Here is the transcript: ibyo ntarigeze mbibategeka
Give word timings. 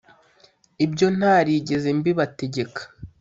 ibyo 0.85 1.07
ntarigeze 1.17 1.87
mbibategeka 1.97 2.81